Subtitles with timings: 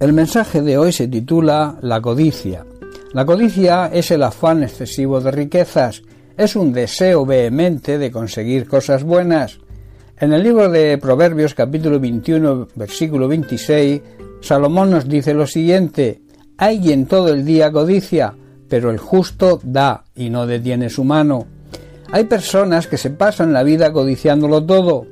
[0.00, 2.64] El mensaje de hoy se titula La codicia.
[3.12, 6.02] La codicia es el afán excesivo de riquezas,
[6.38, 9.58] es un deseo vehemente de conseguir cosas buenas.
[10.18, 14.00] En el libro de Proverbios capítulo 21 versículo 26,
[14.40, 16.22] Salomón nos dice lo siguiente,
[16.56, 18.34] hay en todo el día codicia,
[18.70, 21.46] pero el justo da y no detiene su mano.
[22.10, 25.06] Hay personas que se pasan la vida codiciándolo todo,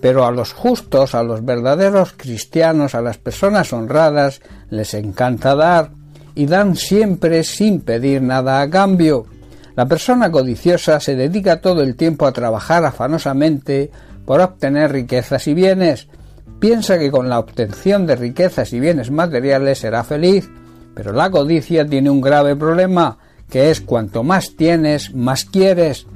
[0.00, 5.90] pero a los justos, a los verdaderos cristianos, a las personas honradas, les encanta dar,
[6.34, 9.26] y dan siempre sin pedir nada a cambio.
[9.74, 13.90] La persona codiciosa se dedica todo el tiempo a trabajar afanosamente
[14.24, 16.08] por obtener riquezas y bienes.
[16.60, 20.48] Piensa que con la obtención de riquezas y bienes materiales será feliz,
[20.94, 26.06] pero la codicia tiene un grave problema, que es cuanto más tienes, más quieres.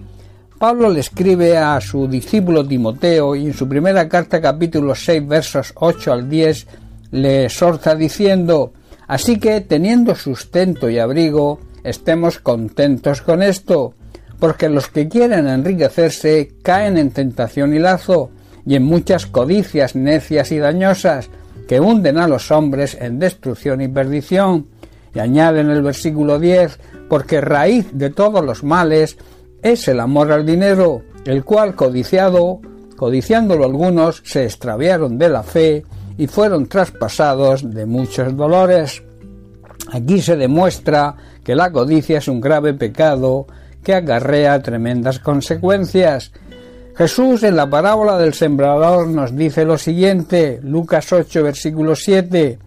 [0.63, 5.73] Pablo le escribe a su discípulo Timoteo y en su primera carta capítulo 6 versos
[5.75, 6.67] 8 al 10
[7.11, 8.73] le exhorta diciendo
[9.09, 13.95] Así que teniendo sustento y abrigo, estemos contentos con esto,
[14.39, 18.31] porque los que quieren enriquecerse caen en tentación y lazo,
[18.65, 21.29] y en muchas codicias necias y dañosas,
[21.67, 24.69] que hunden a los hombres en destrucción y perdición.
[25.13, 29.19] Y añade en el versículo 10, porque raíz de todos los males
[29.63, 32.61] es el amor al dinero, el cual codiciado,
[32.97, 35.85] codiciándolo algunos, se extraviaron de la fe
[36.19, 39.03] y fueron traspasados de muchos dolores.
[39.93, 43.47] Aquí se demuestra que la codicia es un grave pecado
[43.83, 46.33] que acarrea tremendas consecuencias.
[46.97, 52.59] Jesús en la parábola del sembrador nos dice lo siguiente, Lucas 8, versículo 7,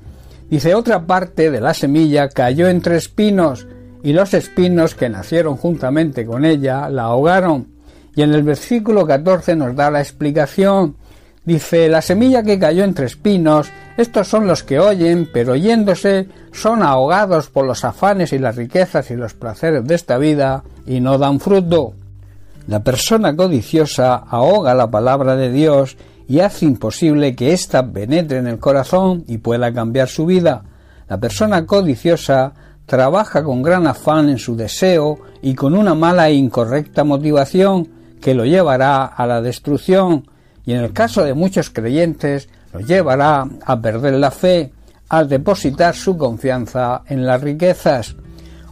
[0.50, 3.68] dice otra parte de la semilla cayó entre espinos,
[4.06, 7.70] y los espinos que nacieron juntamente con ella la ahogaron.
[8.16, 10.96] Y en el versículo 14 nos da la explicación.
[11.44, 16.84] Dice, la semilla que cayó entre espinos, estos son los que oyen, pero oyéndose son
[16.84, 21.18] ahogados por los afanes y las riquezas y los placeres de esta vida y no
[21.18, 21.96] dan fruto.
[22.68, 25.98] La persona codiciosa ahoga la palabra de Dios
[26.28, 30.64] y hace imposible que ésta penetre en el corazón y pueda cambiar su vida.
[31.10, 32.54] La persona codiciosa
[32.86, 37.88] trabaja con gran afán en su deseo y con una mala e incorrecta motivación
[38.22, 40.26] que lo llevará a la destrucción
[40.66, 44.72] y en el caso de muchos creyentes lo llevará a perder la fe
[45.10, 48.16] al depositar su confianza en las riquezas.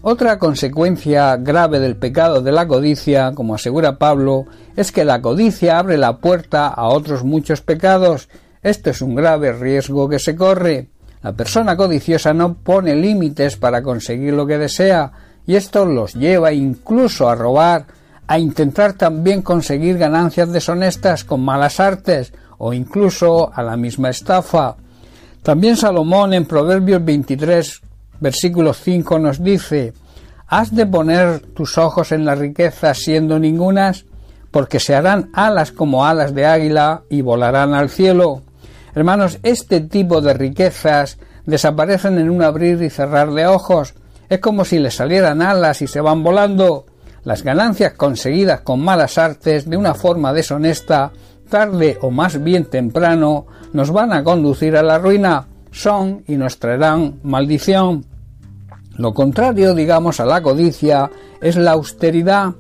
[0.02, 5.79] Otra consecuencia grave del pecado de la codicia, como asegura Pablo, es que la codicia
[5.79, 8.28] abre la puerta a otros muchos pecados.
[8.63, 10.90] Esto es un grave riesgo que se corre.
[11.23, 15.11] La persona codiciosa no pone límites para conseguir lo que desea,
[15.47, 17.85] y esto los lleva incluso a robar,
[18.28, 24.75] a intentar también conseguir ganancias deshonestas con malas artes o incluso a la misma estafa.
[25.41, 27.81] También Salomón en Proverbios 23,
[28.19, 29.94] versículo 5 nos dice,
[30.47, 34.05] ¿Has de poner tus ojos en la riqueza siendo ningunas?
[34.51, 38.41] Porque se harán alas como alas de águila y volarán al cielo.
[38.96, 43.96] Hermanos, este tipo de riquezas desaparecen en un abrir y cerrar de ojos.
[44.30, 46.86] Es como si les salieran alas y se van volando.
[47.24, 51.12] Las ganancias conseguidas con malas artes de una forma deshonesta,
[51.50, 56.59] tarde o más bien temprano, nos van a conducir a la ruina, son y nos
[56.59, 58.06] traerán maldición.
[58.98, 61.09] Lo contrario, digamos, a la codicia
[61.42, 62.53] es la austeridad.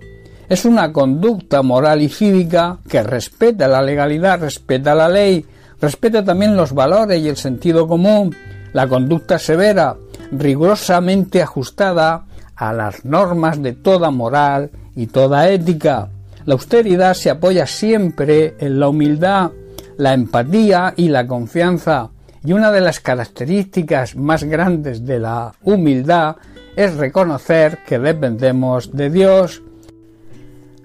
[0.49, 5.45] Es una conducta moral y cívica que respeta la legalidad, respeta la ley,
[5.83, 8.33] Respeta también los valores y el sentido común,
[8.71, 9.97] la conducta severa,
[10.31, 12.23] rigurosamente ajustada
[12.55, 16.07] a las normas de toda moral y toda ética.
[16.45, 19.51] La austeridad se apoya siempre en la humildad,
[19.97, 22.11] la empatía y la confianza,
[22.45, 26.37] y una de las características más grandes de la humildad
[26.77, 29.61] es reconocer que dependemos de Dios,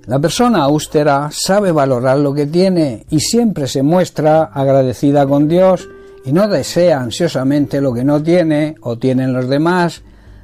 [0.08, 5.86] la persona austera sabe valorar lo que tiene y siempre se muestra agradecida con Dios
[6.24, 10.00] y no desea ansiosamente lo que no tiene o tienen los demás.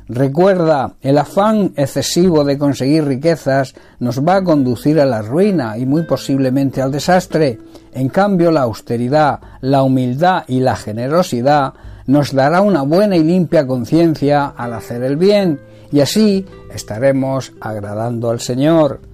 [0.06, 5.86] Recuerda, el afán excesivo de conseguir riquezas nos va a conducir a la ruina y
[5.86, 7.58] muy posiblemente al desastre.
[7.94, 11.72] En cambio, la austeridad, la humildad y la generosidad
[12.06, 15.58] nos dará una buena y limpia conciencia al hacer el bien
[15.90, 19.13] y así estaremos agradando al Señor.